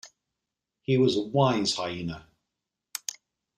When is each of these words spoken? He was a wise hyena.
He 0.81 0.97
was 0.97 1.15
a 1.15 1.21
wise 1.21 1.75
hyena. 1.75 2.27